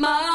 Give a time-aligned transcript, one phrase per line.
[0.00, 0.27] My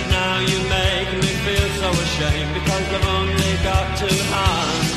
[0.00, 4.92] But now you make me feel so ashamed because I've only got two hands.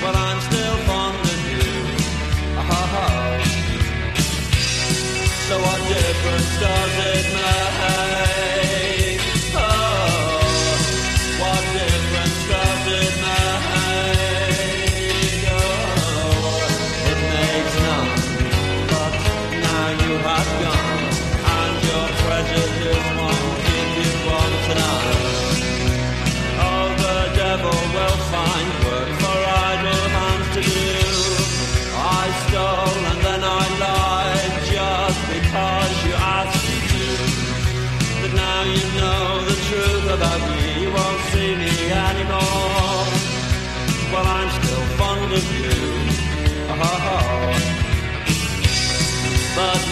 [0.00, 1.72] but I'm still fond of you.
[2.56, 3.08] Ha-ha.
[5.48, 8.33] So what difference does it make?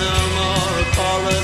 [0.03, 1.42] no more apologies.